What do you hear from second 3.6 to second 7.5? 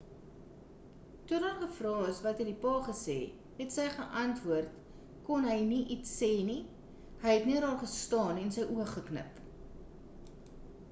sy geantwoord kon hy nie iets sê nie hy het